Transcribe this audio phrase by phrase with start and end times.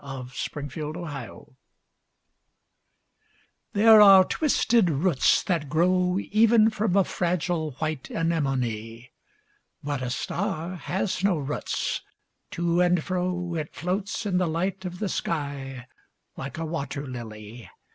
[0.03, 1.55] DiqllzodbvCoOgle STAR SONG
[3.73, 9.09] These are twisted roots that grow Even from a fragile white anemone.
[9.83, 12.01] 'But a star has no roots:
[12.49, 15.85] to and fro It floats in the light of the sky,
[16.35, 17.69] like a wat«r ]ily.